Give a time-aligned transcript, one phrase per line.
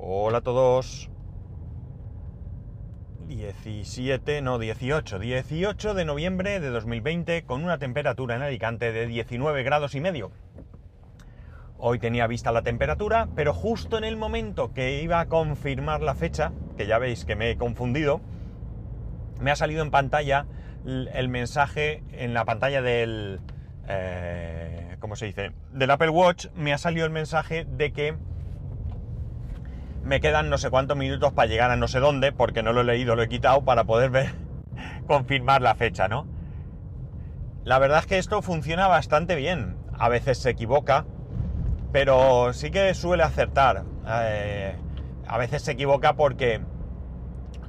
[0.00, 1.10] Hola a todos.
[3.26, 9.64] 17, no 18, 18 de noviembre de 2020 con una temperatura en Alicante de 19
[9.64, 10.30] grados y medio.
[11.78, 16.14] Hoy tenía vista la temperatura, pero justo en el momento que iba a confirmar la
[16.14, 18.20] fecha, que ya veis que me he confundido,
[19.40, 20.46] me ha salido en pantalla
[20.86, 23.40] el mensaje, en la pantalla del...
[23.88, 25.50] Eh, ¿Cómo se dice?
[25.72, 28.16] Del Apple Watch, me ha salido el mensaje de que
[30.08, 32.80] me quedan no sé cuántos minutos para llegar a no sé dónde, porque no lo
[32.80, 34.32] he leído, lo he quitado para poder ver,
[35.06, 36.26] confirmar la fecha, ¿no?
[37.64, 39.76] La verdad es que esto funciona bastante bien.
[39.98, 41.04] A veces se equivoca,
[41.92, 43.84] pero sí que suele acertar.
[44.06, 44.74] Eh,
[45.26, 46.62] a veces se equivoca porque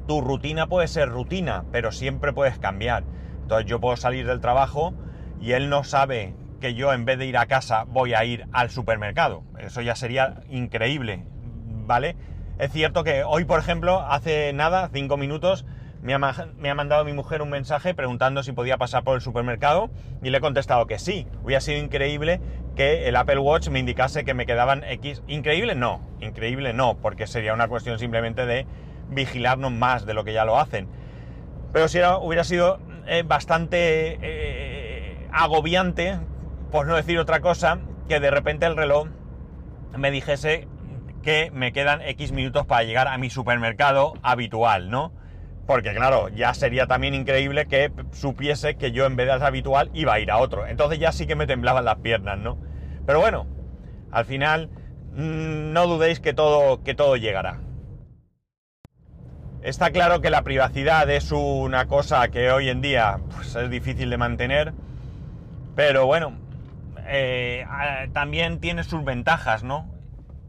[0.08, 3.04] tu rutina puede ser rutina, pero siempre puedes cambiar.
[3.42, 4.94] Entonces yo puedo salir del trabajo
[5.42, 8.48] y él no sabe que yo en vez de ir a casa voy a ir
[8.54, 9.44] al supermercado.
[9.60, 11.26] Eso ya sería increíble,
[11.90, 12.16] ¿vale?
[12.60, 15.66] Es cierto que hoy, por ejemplo, hace nada, cinco minutos,
[16.04, 19.90] me ha, mandado mi mujer un mensaje preguntando si podía pasar por el supermercado
[20.22, 21.26] y le he contestado que sí.
[21.44, 22.42] Hubiera sido increíble
[22.76, 25.24] que el Apple Watch me indicase que me quedaban X.
[25.28, 28.68] Increíble no, increíble no, porque sería una cuestión simplemente de
[29.10, 30.88] vigilarnos más de lo que ya lo hacen.
[31.74, 36.20] Pero si era, hubiera sido eh, bastante eh, agobiante,
[36.72, 39.08] por no decir otra cosa, que de repente el reloj
[39.98, 40.68] me dijese
[41.22, 45.12] que me quedan X minutos para llegar a mi supermercado habitual, ¿no?
[45.68, 49.92] Porque claro, ya sería también increíble que supiese que yo en vez de al habitual
[49.94, 50.66] iba a ir a otro.
[50.66, 52.58] Entonces ya sí que me temblaban las piernas, ¿no?
[53.06, 53.46] Pero bueno,
[54.12, 54.70] al final
[55.14, 57.60] mmm, no dudéis que todo, que todo llegará.
[59.62, 64.10] Está claro que la privacidad es una cosa que hoy en día pues, es difícil
[64.10, 64.74] de mantener,
[65.76, 66.34] pero bueno,
[67.08, 67.66] eh,
[68.14, 69.99] también tiene sus ventajas, ¿no?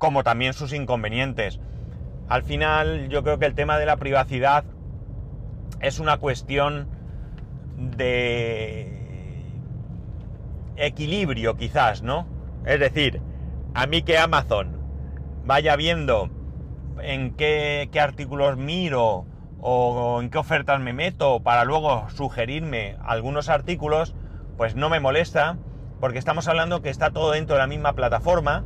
[0.00, 1.60] Como también sus inconvenientes.
[2.26, 4.64] Al final yo creo que el tema de la privacidad
[5.80, 6.88] es una cuestión
[7.76, 9.52] de
[10.76, 12.26] equilibrio quizás, ¿no?
[12.64, 13.20] Es decir,
[13.75, 14.78] a mí que Amazon
[15.44, 16.30] vaya viendo
[17.02, 19.26] en qué, qué, artículos miro
[19.60, 24.14] o en qué ofertas me meto para luego sugerirme algunos artículos,
[24.56, 25.58] pues no me molesta,
[26.00, 28.64] porque estamos hablando que está todo dentro de la misma plataforma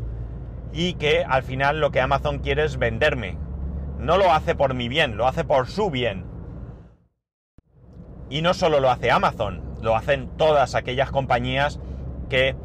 [0.74, 3.38] y que al final lo que Amazon quiere es venderme.
[3.98, 6.26] No lo hace por mi bien, lo hace por su bien.
[8.28, 11.78] Y no solo lo hace Amazon, lo hacen todas aquellas compañías
[12.28, 12.56] que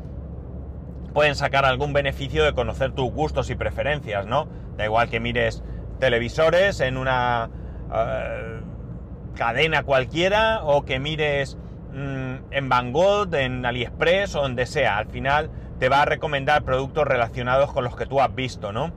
[1.13, 4.47] pueden sacar algún beneficio de conocer tus gustos y preferencias, ¿no?
[4.75, 5.63] Da igual que mires
[5.99, 7.49] televisores en una
[7.89, 11.57] uh, cadena cualquiera o que mires
[11.93, 14.97] mmm, en Banggood, en AliExpress o donde sea.
[14.97, 18.91] Al final te va a recomendar productos relacionados con los que tú has visto, ¿no?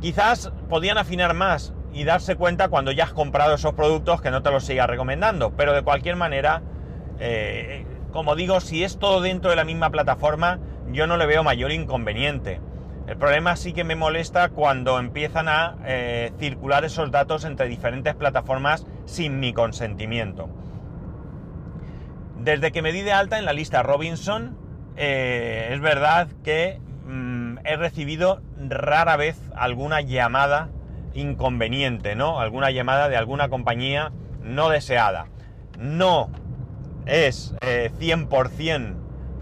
[0.00, 4.42] Quizás podían afinar más y darse cuenta cuando ya has comprado esos productos que no
[4.42, 6.62] te los siga recomendando, pero de cualquier manera,
[7.18, 10.60] eh, como digo, si es todo dentro de la misma plataforma,
[10.92, 12.60] yo no le veo mayor inconveniente.
[13.06, 18.14] El problema sí que me molesta cuando empiezan a eh, circular esos datos entre diferentes
[18.14, 20.50] plataformas sin mi consentimiento.
[22.48, 24.56] Desde que me di de alta en la lista Robinson,
[24.96, 30.70] eh, es verdad que mmm, he recibido rara vez alguna llamada
[31.12, 32.40] inconveniente, ¿no?
[32.40, 35.26] Alguna llamada de alguna compañía no deseada.
[35.78, 36.30] No
[37.04, 38.94] es eh, 100%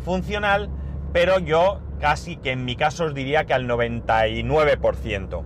[0.04, 0.68] funcional,
[1.12, 5.44] pero yo casi que en mi caso os diría que al 99%.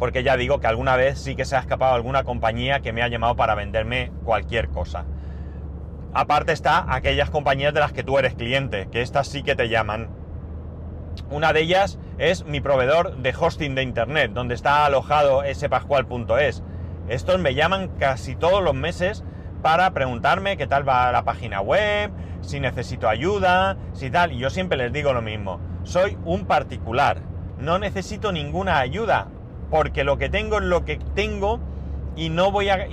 [0.00, 3.04] Porque ya digo que alguna vez sí que se ha escapado alguna compañía que me
[3.04, 5.04] ha llamado para venderme cualquier cosa.
[6.12, 9.68] Aparte está aquellas compañías de las que tú eres cliente, que estas sí que te
[9.68, 10.08] llaman.
[11.30, 16.62] Una de ellas es mi proveedor de hosting de internet, donde está alojado spascual.es.
[17.08, 19.24] Estos me llaman casi todos los meses
[19.62, 22.10] para preguntarme qué tal va la página web,
[22.40, 24.32] si necesito ayuda, si tal.
[24.32, 25.60] Y yo siempre les digo lo mismo.
[25.84, 27.22] Soy un particular.
[27.58, 29.28] No necesito ninguna ayuda.
[29.70, 31.60] Porque lo que tengo es lo que tengo
[32.16, 32.86] y no voy a...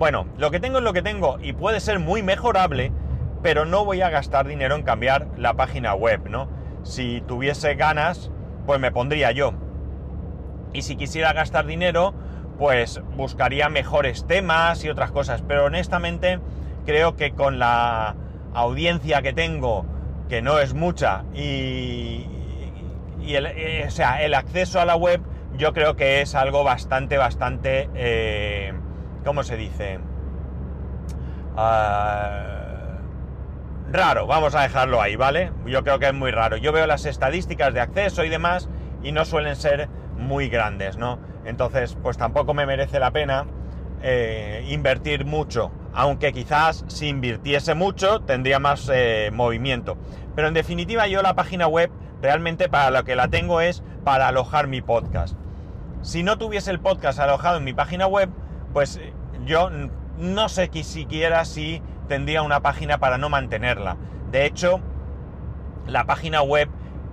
[0.00, 2.90] bueno, lo que tengo es lo que tengo y puede ser muy mejorable,
[3.42, 6.48] pero no voy a gastar dinero en cambiar la página web, ¿no?
[6.84, 8.30] Si tuviese ganas,
[8.64, 9.52] pues me pondría yo.
[10.72, 12.14] Y si quisiera gastar dinero,
[12.56, 15.42] pues buscaría mejores temas y otras cosas.
[15.46, 16.40] Pero honestamente
[16.86, 18.16] creo que con la
[18.54, 19.84] audiencia que tengo,
[20.30, 22.24] que no es mucha, y,
[23.28, 25.20] el, eh, o sea, el acceso a la web,
[25.58, 28.72] yo creo que es algo bastante, bastante, eh,
[29.24, 29.98] ¿cómo se dice?
[31.54, 33.00] Uh,
[33.92, 35.52] raro, vamos a dejarlo ahí, ¿vale?
[35.66, 36.56] Yo creo que es muy raro.
[36.56, 38.68] Yo veo las estadísticas de acceso y demás
[39.02, 41.18] y no suelen ser muy grandes, ¿no?
[41.44, 43.46] Entonces, pues tampoco me merece la pena
[44.02, 49.98] eh, invertir mucho, aunque quizás si invirtiese mucho tendría más eh, movimiento.
[50.34, 51.90] Pero en definitiva yo la página web
[52.22, 55.36] realmente para lo que la tengo es para alojar mi podcast.
[56.02, 58.30] Si no tuviese el podcast alojado en mi página web,
[58.72, 59.12] pues eh,
[59.44, 59.70] yo
[60.18, 63.96] no sé siquiera si tendría una página para no mantenerla.
[64.30, 64.80] De hecho,
[65.86, 66.68] la página web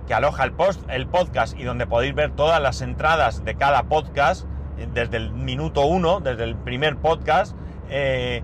[0.06, 3.84] que aloja el, post, el podcast y donde podéis ver todas las entradas de cada
[3.84, 4.46] podcast,
[4.78, 7.54] eh, desde el minuto uno, desde el primer podcast,
[7.90, 8.42] eh,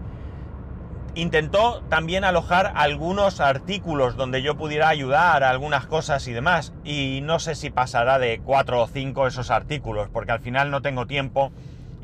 [1.14, 6.74] intentó también alojar algunos artículos donde yo pudiera ayudar a algunas cosas y demás.
[6.84, 10.82] Y no sé si pasará de cuatro o cinco esos artículos, porque al final no
[10.82, 11.52] tengo tiempo.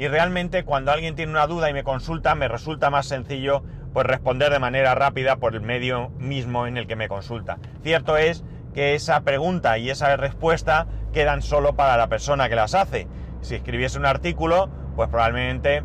[0.00, 3.62] Y realmente cuando alguien tiene una duda y me consulta, me resulta más sencillo
[3.92, 7.58] pues responder de manera rápida por el medio mismo en el que me consulta.
[7.82, 8.42] Cierto es
[8.72, 13.08] que esa pregunta y esa respuesta quedan solo para la persona que las hace.
[13.42, 15.82] Si escribiese un artículo, pues probablemente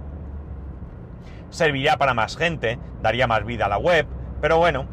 [1.50, 4.08] serviría para más gente, daría más vida a la web,
[4.40, 4.86] pero bueno,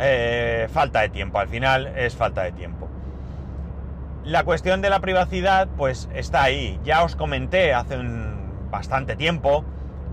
[0.00, 2.90] eh, falta de tiempo, al final es falta de tiempo.
[4.22, 6.78] La cuestión de la privacidad, pues está ahí.
[6.84, 8.36] Ya os comenté hace un
[8.70, 9.64] bastante tiempo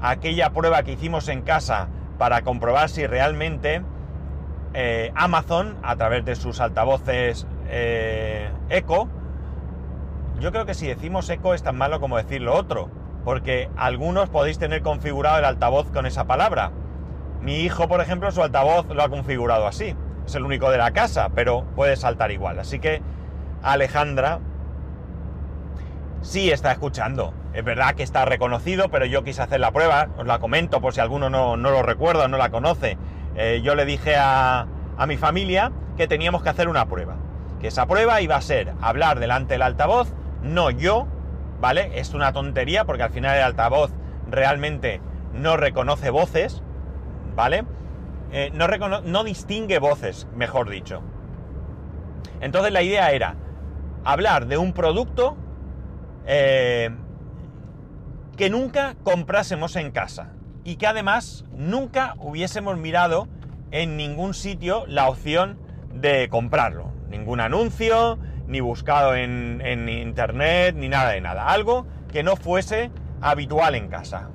[0.02, 3.82] aquella prueba que hicimos en casa para comprobar si realmente
[4.74, 9.08] eh, Amazon, a través de sus altavoces eh, Echo,
[10.40, 12.90] yo creo que si decimos Echo es tan malo como decir lo otro
[13.24, 16.72] porque algunos podéis tener configurado el altavoz con esa palabra.
[17.42, 19.96] Mi hijo, por ejemplo, su altavoz lo ha configurado así.
[20.26, 22.60] Es el único de la casa, pero puede saltar igual.
[22.60, 23.02] Así que
[23.62, 24.40] Alejandra
[26.22, 27.34] sí está escuchando.
[27.54, 30.94] Es verdad que está reconocido, pero yo quise hacer la prueba, os la comento por
[30.94, 32.98] si alguno no, lo recuerda no la conoce.
[33.36, 34.68] Eh, yo le dije a,
[34.98, 37.16] a mi familia que teníamos que hacer una prueba.
[37.60, 41.08] Que esa prueba iba a ser hablar delante del altavoz, no yo,
[41.62, 41.92] ¿vale?
[42.00, 43.92] Es una tontería porque al final el altavoz
[44.30, 45.00] realmente
[45.34, 46.64] no reconoce voces,
[47.36, 47.66] ¿vale?
[48.32, 48.68] Eh, no,
[49.02, 51.04] no distingue voces, mejor dicho.
[52.42, 53.36] Entonces la idea era
[54.04, 55.38] hablar de un producto
[56.26, 56.90] eh,
[58.38, 60.32] que nunca comprásemos en casa
[60.64, 63.28] y que además nunca hubiésemos mirado
[63.72, 65.58] en ningún sitio la opción
[65.94, 66.92] de comprarlo.
[67.10, 71.48] Ningún anuncio, ni buscado en, internet, ni nada de nada.
[71.48, 72.92] Algo que no fuese
[73.22, 74.30] habitual en casa.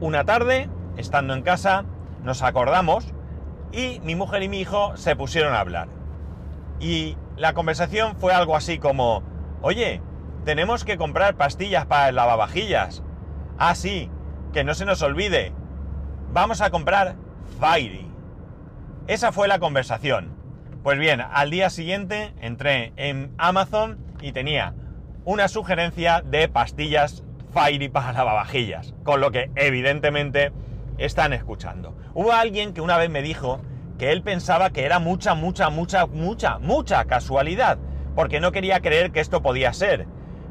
[0.00, 1.84] Una tarde, estando en casa,
[2.22, 3.14] nos acordamos
[3.72, 5.88] y mi mujer y mi hijo se pusieron a hablar.
[6.80, 9.22] Y la conversación fue algo así como,
[9.60, 10.00] oye,
[10.48, 13.02] tenemos que comprar pastillas para el lavavajillas.
[13.58, 14.10] Ah, sí,
[14.54, 15.52] que no se nos olvide.
[16.32, 17.16] Vamos a comprar
[17.60, 18.10] Fairy.
[19.08, 20.34] Esa fue la conversación.
[20.82, 24.72] Pues bien, al día siguiente entré en Amazon y tenía
[25.26, 30.52] una sugerencia de pastillas Fairy para lavavajillas, con lo que evidentemente
[30.96, 31.94] están escuchando.
[32.14, 33.60] Hubo alguien que una vez me dijo
[33.98, 37.76] que él pensaba que era mucha, mucha, mucha, mucha, mucha casualidad,
[38.14, 40.06] porque no quería creer que esto podía ser.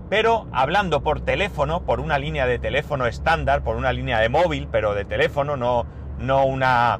[0.10, 4.68] Pero hablando por teléfono, por una línea de teléfono estándar, por una línea de móvil,
[4.72, 5.86] pero de teléfono, no,
[6.18, 7.00] no una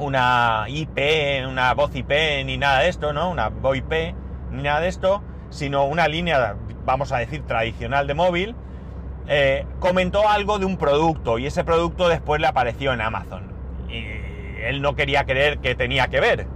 [0.00, 2.10] una IP, una voz IP,
[2.44, 3.30] ni nada de esto, ¿no?
[3.30, 4.14] Una VoIP,
[4.50, 8.56] ni nada de esto, sino una línea, vamos a decir, tradicional de móvil,
[9.28, 13.52] eh, comentó algo de un producto y ese producto después le apareció en Amazon.
[13.88, 14.04] Y
[14.62, 16.46] él no quería creer que tenía que ver,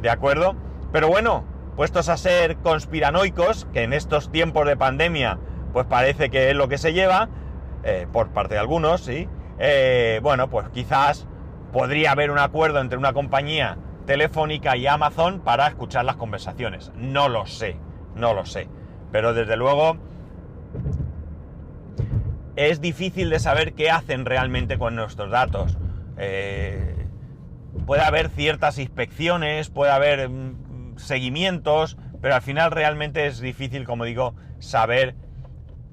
[0.00, 0.54] ¿de acuerdo?
[0.92, 1.44] Pero bueno,
[1.76, 5.38] puestos a ser conspiranoicos, que en estos tiempos de pandemia,
[5.72, 7.28] pues parece que es lo que se lleva,
[7.84, 9.28] eh, por parte de algunos, sí,
[9.58, 11.26] eh, bueno, pues quizás
[11.72, 16.92] podría haber un acuerdo entre una compañía telefónica y Amazon para escuchar las conversaciones.
[16.96, 17.76] No lo sé,
[18.14, 18.68] no lo sé.
[19.12, 19.98] Pero desde luego
[22.56, 25.76] es difícil de saber qué hacen realmente con nuestros datos.
[26.16, 27.06] Eh,
[27.86, 30.65] puede haber ciertas inspecciones, puede haber mm,
[30.96, 35.14] seguimientos, pero al final realmente es difícil, como digo, saber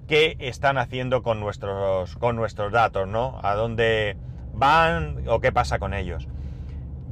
[0.07, 3.39] qué están haciendo con nuestros, con nuestros datos, ¿no?
[3.43, 4.17] A dónde
[4.53, 6.27] van o qué pasa con ellos.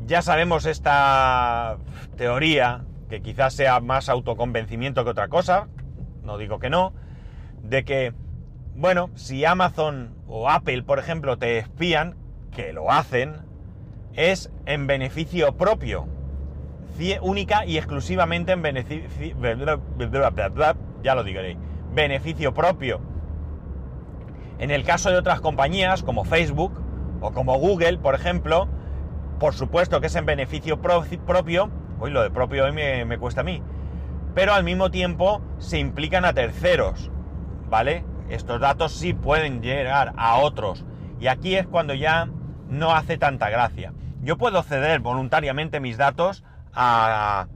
[0.06, 1.78] Ya sabemos esta
[2.18, 5.68] teoría, que quizás sea más autoconvencimiento que otra cosa,
[6.24, 6.94] no digo que no,
[7.64, 8.14] de que,
[8.76, 12.16] bueno, si Amazon o Apple, por ejemplo, te espían,
[12.52, 13.38] que lo hacen,
[14.14, 16.08] es en beneficio propio,
[17.22, 19.36] única y exclusivamente en beneficio,
[21.04, 21.58] ya lo diré,
[21.94, 23.02] beneficio propio.
[24.60, 26.82] En el caso de otras compañías como Facebook,
[27.22, 28.68] o como Google, por ejemplo,
[29.40, 33.44] por supuesto que es en beneficio propio, hoy lo de propio hoy me, cuesta a
[33.44, 33.62] mí,
[34.36, 37.12] pero al mismo tiempo se implican a terceros,
[37.70, 38.04] ¿vale?
[38.30, 40.86] Estos datos sí pueden llegar a otros.
[41.20, 42.30] Y aquí es cuando ya
[42.70, 43.94] no hace tanta gracia.
[44.22, 46.44] Yo puedo ceder voluntariamente mis datos
[46.74, 47.48] a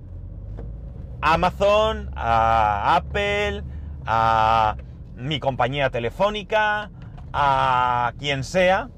[1.22, 3.64] Amazon, a Apple,
[4.06, 4.78] a
[5.16, 6.92] mi compañía telefónica,
[7.34, 8.90] a quien sea,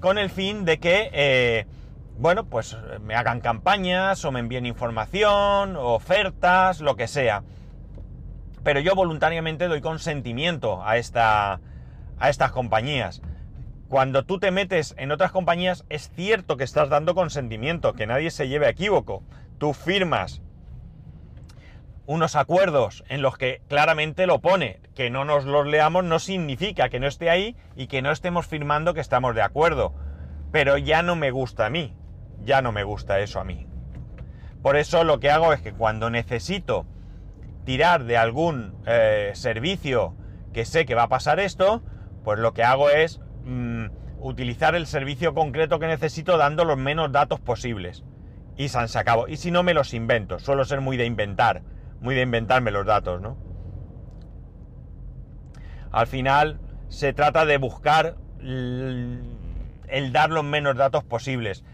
[0.00, 1.66] con el fin de que, eh,
[2.18, 7.42] bueno, pues me hagan campañas o me envíen información, ofertas, lo que sea.
[8.62, 11.60] Pero yo voluntariamente doy consentimiento a, esta,
[12.18, 13.22] a estas compañías.
[13.88, 18.30] Cuando tú te metes en otras compañías, es cierto que estás dando consentimiento, que nadie
[18.30, 19.22] se lleve a equívoco.
[19.58, 20.42] Tú firmas
[22.06, 24.80] unos acuerdos en los que claramente lo pone.
[24.94, 28.46] Que no nos los leamos no significa que no esté ahí y que no estemos
[28.46, 29.94] firmando que estamos de acuerdo.
[30.50, 31.94] Pero ya no me gusta a mí.
[32.42, 33.68] Ya no me gusta eso a mí.
[34.62, 36.86] Por eso lo que hago es que cuando necesito
[37.64, 40.16] tirar de algún eh, servicio
[40.52, 41.82] que sé que va a pasar esto,
[42.24, 43.86] pues lo que hago es mm,
[44.20, 48.04] utilizar el servicio concreto que necesito dando los menos datos posibles.
[48.58, 49.28] Y se acabó.
[49.28, 50.38] Y si no, me los invento.
[50.38, 51.62] Suelo ser muy de inventar
[52.00, 53.36] muy de inventarme los datos, ¿no?
[55.90, 61.64] Al final se trata de buscar el dar los menos datos posibles,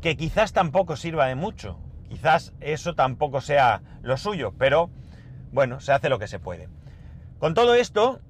[0.00, 1.78] que quizás tampoco sirva de mucho,
[2.08, 4.90] quizás eso tampoco sea lo suyo, pero
[5.52, 6.68] bueno, se hace lo que se puede.
[7.38, 8.20] Con todo esto,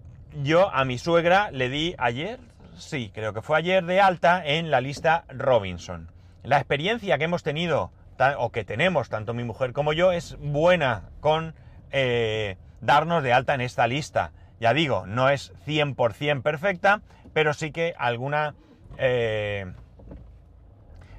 [0.43, 2.39] yo a mi suegra le di ayer,
[2.77, 6.11] sí, creo que fue ayer de alta en la lista Robinson.
[6.43, 7.91] La experiencia que hemos tenido
[8.39, 11.55] o que tenemos tanto mi mujer como yo es buena con
[11.91, 14.33] eh, darnos de alta en esta lista.
[14.61, 18.55] Ya digo, no es 100% perfecta, pero sí que alguna...
[18.99, 19.73] Eh,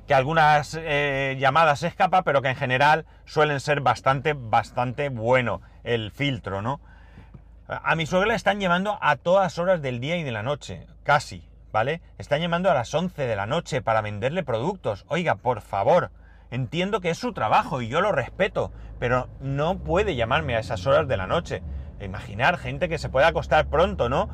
[0.08, 5.62] que algunas eh, llamadas se escapa, pero que en general suelen ser bastante, bastante bueno
[5.84, 6.82] el filtro, ¿no?
[7.72, 10.88] A mi suegra le están llevando a todas horas del día y de la noche,
[11.04, 12.02] casi, ¿vale?
[12.18, 15.06] Están llamando a las 11 de la noche para venderle productos.
[15.08, 16.12] Oiga, por favor,
[16.52, 20.86] Entiendo que es su trabajo y yo lo respeto, pero no puede llamarme a esas
[20.86, 21.64] horas de la noche.
[22.02, 24.28] Imaginar gente que se puede acostar pronto, ¿no?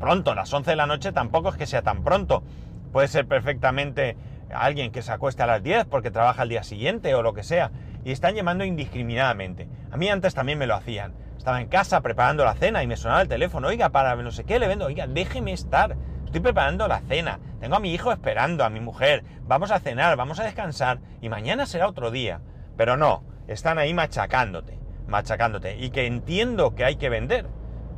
[0.00, 2.42] Pronto, las 11 de la noche tampoco es que sea tan pronto.
[2.90, 4.16] Puede ser perfectamente
[4.50, 7.42] alguien que se acueste a las 10 porque trabaja al día siguiente o lo que
[7.42, 7.70] sea.
[8.02, 9.68] Y están llamando indiscriminadamente.
[9.90, 11.12] A mí antes también me lo hacían.
[11.38, 13.68] Estaba en casa preparando la cena y me sonaba el teléfono.
[13.68, 14.86] Oiga, para no sé qué le vendo.
[14.86, 15.96] Oiga, déjeme estar.
[16.26, 20.14] Estoy preparando la cena, tengo a mi hijo esperando, a mi mujer, vamos a cenar,
[20.18, 22.42] vamos a descansar y mañana será otro día.
[22.76, 25.78] Pero no, están ahí machacándote, machacándote.
[25.78, 27.46] Y que entiendo que hay que vender.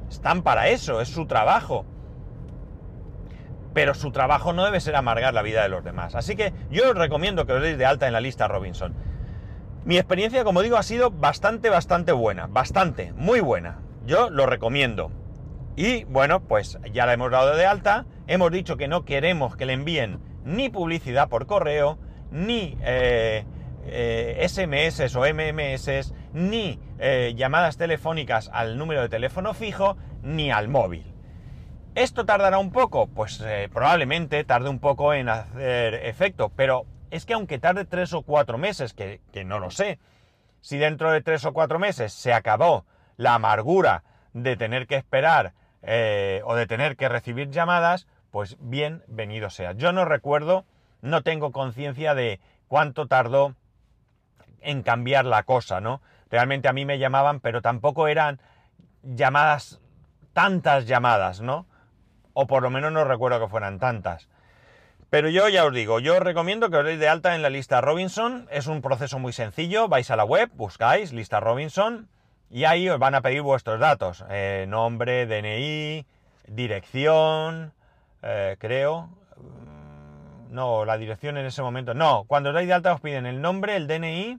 [0.08, 1.84] Están para eso, es su trabajo.
[3.74, 6.14] Pero su trabajo no debe ser amargar la vida de los demás.
[6.14, 8.94] Así que yo os recomiendo que os deis de alta en la lista Robinson.
[9.84, 12.46] Mi experiencia, como digo, ha sido bastante, bastante buena.
[12.46, 13.78] Bastante, muy buena.
[14.06, 15.10] Yo lo recomiendo.
[15.74, 19.66] Y bueno, pues ya la hemos dado de alta, hemos dicho que no queremos que
[19.66, 21.98] le envíen ni publicidad por correo,
[22.30, 30.50] ni SMS eh, o MMS, ni eh, llamadas telefónicas al número de teléfono fijo, ni
[30.50, 31.06] al móvil.
[31.94, 33.08] ¿Esto tardará un poco?
[33.08, 38.12] Pues eh, probablemente tarde un poco en hacer efecto, pero es que aunque tarde tres
[38.12, 39.98] o cuatro meses, que, no lo sé,
[40.60, 42.84] si dentro de tres o cuatro meses se acabó
[43.16, 45.52] la amargura de tener que esperar
[45.82, 49.72] eh, o de tener que recibir llamadas, pues bienvenido sea.
[49.72, 50.64] Yo no recuerdo,
[51.00, 53.56] no tengo conciencia de cuánto tardó
[54.60, 56.00] en cambiar la cosa, ¿no?
[56.30, 58.40] Realmente a mí me llamaban, pero tampoco eran
[59.02, 59.80] llamadas,
[60.32, 61.66] tantas llamadas, ¿no?
[62.34, 64.28] O por lo menos no recuerdo que fueran tantas.
[65.10, 67.50] Pero yo ya os digo, yo os recomiendo que os deis de alta en la
[67.50, 68.46] lista Robinson.
[68.50, 69.88] Es un proceso muy sencillo.
[69.88, 72.08] Vais a la web, buscáis lista Robinson
[72.48, 76.04] y ahí os van a pedir vuestros datos, eh, nombre, DNI,
[76.48, 77.72] dirección,
[78.22, 79.08] eh, creo.
[79.36, 81.94] Mm, no, la dirección en ese momento.
[81.94, 84.38] No, cuando os dais de alta os piden el nombre, el DNI,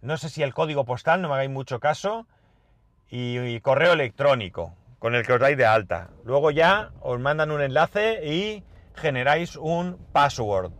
[0.00, 2.26] no sé si el código postal, no me hagáis mucho caso,
[3.10, 6.08] y, correo electrónico con el que os dais de alta.
[6.24, 8.62] Luego ya os mandan un enlace y
[8.94, 10.72] generáis un password.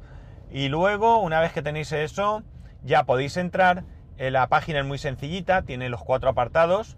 [0.50, 2.42] Y luego, una vez que tenéis eso,
[2.82, 3.84] ya podéis entrar
[4.30, 6.96] la página es muy sencillita, tiene los cuatro apartados,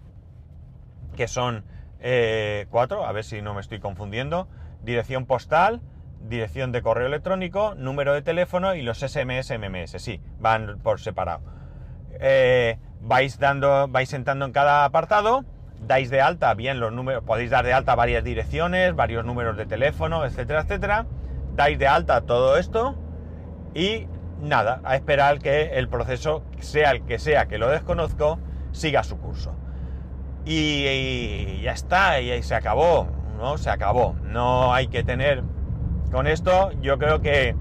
[1.15, 1.63] que son
[1.99, 4.47] eh, cuatro, a ver si no me estoy confundiendo,
[4.83, 5.81] dirección postal,
[6.21, 11.41] dirección de correo electrónico, número de teléfono y los SMS, MMS, sí, van por separado.
[12.19, 15.45] Eh, vais dando, vais entrando en cada apartado,
[15.81, 19.65] dais de alta bien los números, podéis dar de alta varias direcciones, varios números de
[19.65, 21.05] teléfono, etcétera, etcétera.
[21.55, 22.95] Dais de alta todo esto
[23.73, 24.07] y
[24.41, 28.39] nada, a esperar que el proceso, sea el que sea que lo desconozco,
[28.71, 29.55] siga su curso.
[30.45, 33.57] Y, ya está, y, se acabó, ¿no?
[33.57, 34.15] Se acabó.
[34.23, 35.43] No hay que tener...
[36.11, 37.55] Con esto yo creo que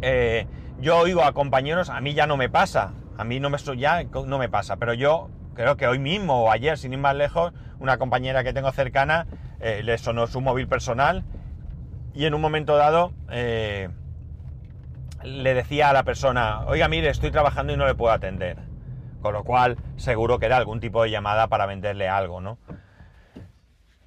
[0.00, 0.46] eh,
[0.80, 4.02] yo oigo a compañeros, a mí ya no me pasa, a mí no me, ya
[4.02, 7.52] no me pasa, pero yo creo que hoy mismo o ayer, sin ir más lejos,
[7.80, 9.26] una compañera que tengo cercana
[9.58, 11.24] eh, le sonó su móvil personal
[12.14, 13.88] y en un momento dado eh,
[15.24, 18.56] le decía a la persona, oiga, mire, estoy trabajando y no le puedo atender.
[19.20, 22.58] Con lo cual, seguro que era algún tipo de llamada para venderle algo, ¿no?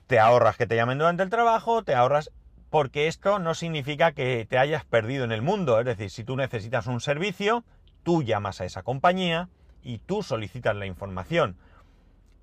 [0.08, 2.32] Te ahorras que te llamen durante el trabajo, te ahorras
[2.70, 5.78] porque esto no significa que te hayas perdido en el mundo.
[5.82, 7.66] Es decir, si tú necesitas un servicio,
[8.04, 9.50] tú llamas a esa compañía
[9.84, 11.58] y tú solicitas la información.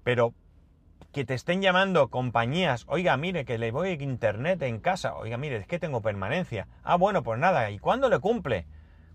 [0.04, 0.34] Pero
[1.12, 5.36] que te estén llamando compañías, oiga, mire, que le voy a internet en casa, oiga,
[5.36, 6.68] mire, es que tengo permanencia.
[6.82, 8.66] Ah, bueno, pues nada, ¿y cuándo le cumple?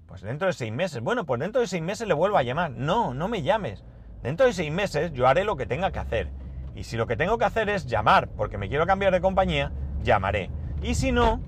[0.07, 1.01] Pues dentro de seis meses.
[1.01, 2.71] Bueno, pues dentro de seis meses le vuelvo a llamar.
[2.71, 3.83] No, no me llames.
[4.21, 6.29] Dentro de seis meses yo haré lo que tenga que hacer.
[6.75, 9.71] Y si lo que tengo que hacer es llamar porque me quiero cambiar de compañía,
[10.03, 10.49] llamaré.
[10.81, 11.41] Y si no,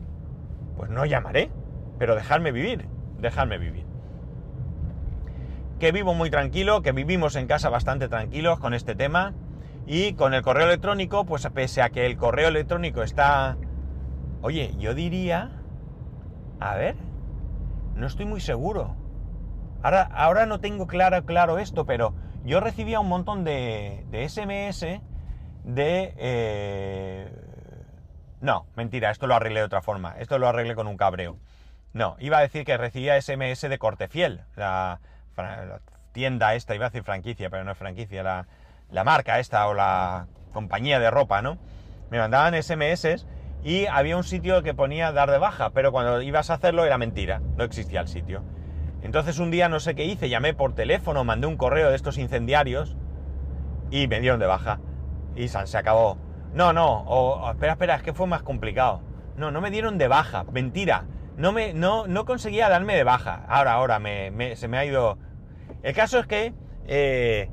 [0.77, 1.51] pues no llamaré.
[1.98, 2.88] Pero dejarme vivir,
[3.20, 3.85] dejarme vivir.
[5.79, 9.34] Que vivo muy tranquilo, que vivimos en casa bastante tranquilos con este tema.
[9.86, 13.58] Y con el correo electrónico, pues pese a que el correo electrónico está...
[14.41, 15.51] Oye, yo diría...
[16.60, 16.96] A ver,
[17.96, 18.96] no estoy muy seguro.
[19.84, 25.01] Ahora, ahora no tengo claro, claro esto, pero yo recibía un montón de, de SMS
[25.63, 26.13] de...
[26.17, 27.32] Eh,
[28.41, 30.15] no, mentira, esto lo arreglé de otra forma.
[30.20, 31.38] Esto lo arreglé con un cabreo.
[31.94, 35.00] No, iba a decir que recibía SMS de Cortefiel, la,
[35.38, 35.80] la
[36.12, 38.48] tienda esta, iba a decir franquicia, pero no es franquicia, la,
[38.92, 41.58] la marca esta o la compañía de ropa, ¿no?
[42.10, 43.25] Me mandaban SMS
[43.63, 46.98] y había un sitio que ponía dar de baja, pero cuando ibas a hacerlo era
[46.98, 48.44] mentira, no existía el sitio.
[49.01, 52.18] Entonces un día no sé qué hice, llamé por teléfono, mandé un correo de estos
[52.18, 52.96] incendiarios
[53.92, 54.80] y me dieron de baja.
[55.36, 56.18] Y se acabó.
[56.54, 59.02] No, no, espera, espera, es que fue más complicado.
[59.36, 61.06] No, no me dieron de baja, mentira.
[61.38, 63.45] No, me, no, no conseguía darme de baja.
[63.48, 65.17] Ahora, ahora, me, se me ha ido...
[65.84, 66.54] El caso es que,
[66.88, 67.50] eh,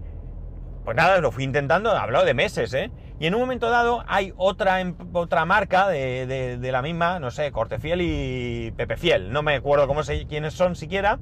[0.84, 2.90] pues nada, lo fui intentando, hablado de meses, ¿eh?
[3.22, 7.52] Y en un momento dado hay otra, em, otra marca de, la misma, no sé,
[7.52, 11.20] Cortefiel y Pepe Fiel, no me acuerdo cómo se, quiénes son siquiera,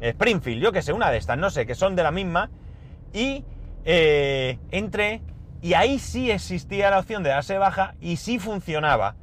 [0.00, 2.50] Springfield, yo que sé, una de estas, no sé, que son de la misma,
[3.12, 3.44] y
[3.84, 5.22] eh, entré,
[5.62, 9.14] y ahí sí existía la opción de darse baja, y sí funcionaba.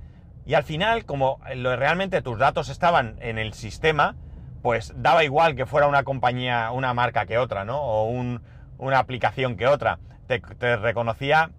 [0.46, 4.16] Y al final, como realmente tus datos estaban en el sistema,
[4.62, 7.82] pues daba igual que fuera una compañía, una marca que otra, ¿no?
[7.82, 10.00] O una aplicación que otra.
[10.28, 11.52] te reconocía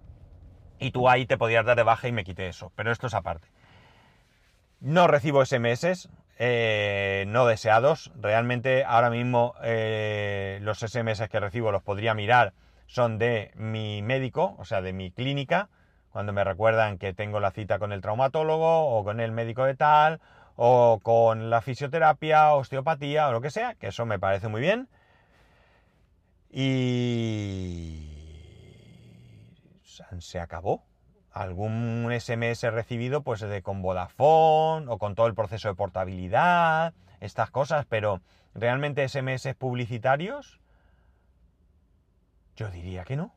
[0.79, 3.13] y tú ahí te podías dar de baja y me quité eso, pero esto es
[3.13, 3.47] aparte.
[4.79, 11.81] No recibo SMS eh, no deseados, realmente ahora mismo eh, los SMS que recibo los
[11.81, 12.53] podría mirar,
[12.85, 15.69] son de mi médico, o sea, de mi clínica,
[16.17, 19.75] cuando me recuerdan que tengo la cita con el traumatólogo o con el médico de
[19.75, 20.19] tal,
[20.55, 24.89] o con la fisioterapia, osteopatía o lo que sea, que eso me parece muy bien.
[26.49, 28.09] Y
[30.17, 30.83] se acabó.
[31.33, 37.51] Algún SMS recibido pues de con Vodafone o con todo el proceso de portabilidad, estas
[37.51, 38.21] cosas, pero
[38.55, 40.59] realmente SMS publicitarios,
[42.55, 43.35] yo diría que no,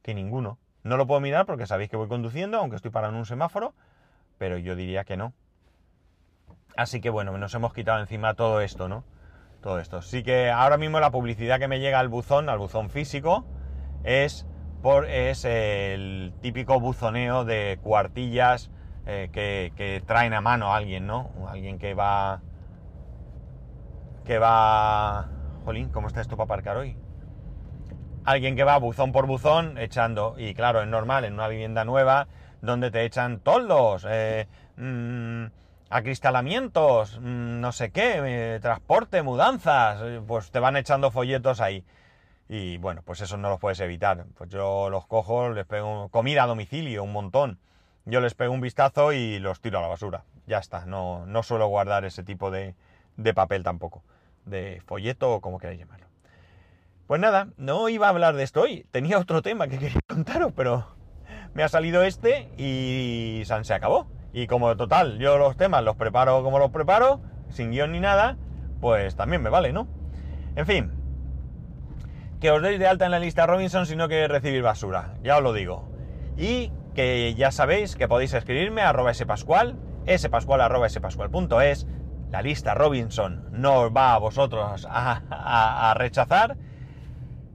[0.00, 0.59] que ninguno.
[0.82, 3.74] No lo puedo mirar porque sabéis que voy conduciendo, aunque estoy parado en un semáforo,
[4.38, 5.32] pero yo diría que no.
[6.76, 9.04] Así que bueno, nos hemos quitado encima todo esto, ¿no?
[9.60, 10.00] Todo esto.
[10.00, 13.44] Sí que ahora mismo la publicidad que me llega al buzón, al buzón físico,
[14.04, 14.46] es
[15.08, 18.70] es el típico buzoneo de cuartillas
[19.06, 21.30] eh, que, traen a mano a alguien, ¿no?
[21.48, 22.40] Alguien que va...
[24.24, 25.28] que va...
[25.64, 26.96] Jolín, ¿cómo está esto para aparcar hoy?
[28.24, 32.28] Alguien que va buzón por buzón echando, y claro, es normal, en una vivienda nueva,
[32.60, 35.46] donde te echan toldos, eh, mm,
[35.88, 38.20] acristalamientos, mm, no sé qué,
[38.56, 41.84] eh, transporte, mudanzas, pues te van echando folletos ahí.
[42.48, 44.26] Y bueno, pues eso no los puedes evitar.
[44.36, 47.58] Pues yo los cojo, les pego comida a domicilio, un montón.
[48.06, 50.24] Yo les pego un vistazo y los tiro a la basura.
[50.46, 52.74] Ya está, no, no suelo guardar ese tipo de,
[53.16, 54.02] de papel tampoco.
[54.46, 56.09] De folleto o como queráis llamarlo.
[57.10, 58.86] Pues nada, no iba a hablar de esto hoy.
[58.92, 60.86] Tenía otro tema que quería contaros, pero
[61.54, 64.06] me ha salido este y se acabó.
[64.32, 68.36] Y como total, yo los temas los preparo como los preparo, sin guion ni nada,
[68.80, 69.88] pues también me vale, ¿no?
[70.54, 70.92] En fin,
[72.40, 75.38] que os deis de alta en la lista Robinson si no queréis recibir basura, ya
[75.38, 75.90] os lo digo.
[76.36, 79.74] Y que ya sabéis que podéis escribirme a arroba spascual,
[80.16, 81.88] spascual spascual.es,
[82.30, 86.56] la lista Robinson no os va a vosotros a, rechazar.